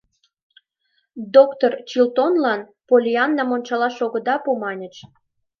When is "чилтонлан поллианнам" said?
1.89-3.49